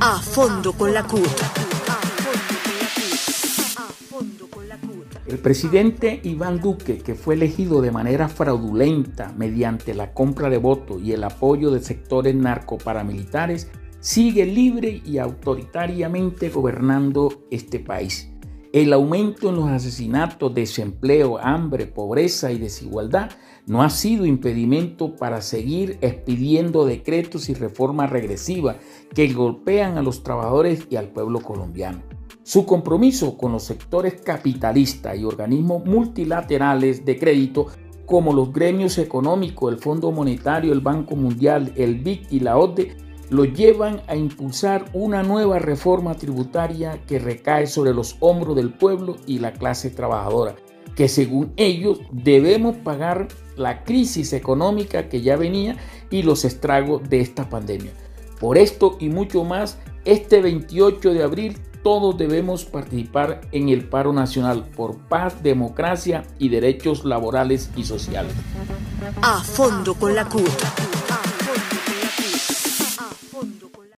[0.00, 1.24] A fondo con la CUT.
[5.26, 11.02] El presidente Iván Duque, que fue elegido de manera fraudulenta mediante la compra de votos
[11.02, 13.70] y el apoyo de sectores narcoparamilitares,
[14.00, 18.33] sigue libre y autoritariamente gobernando este país.
[18.74, 23.30] El aumento en los asesinatos, desempleo, hambre, pobreza y desigualdad
[23.68, 28.78] no ha sido impedimento para seguir expidiendo decretos y reformas regresivas
[29.14, 32.02] que golpean a los trabajadores y al pueblo colombiano.
[32.42, 37.68] Su compromiso con los sectores capitalistas y organismos multilaterales de crédito
[38.06, 43.03] como los gremios económicos, el Fondo Monetario, el Banco Mundial, el BIC y la OCDE
[43.34, 49.16] lo llevan a impulsar una nueva reforma tributaria que recae sobre los hombros del pueblo
[49.26, 50.54] y la clase trabajadora,
[50.94, 53.26] que según ellos debemos pagar
[53.56, 55.76] la crisis económica que ya venía
[56.10, 57.90] y los estragos de esta pandemia.
[58.38, 64.12] Por esto y mucho más, este 28 de abril todos debemos participar en el paro
[64.12, 68.32] nacional por paz, democracia y derechos laborales y sociales.
[69.22, 70.83] A fondo con la CUT.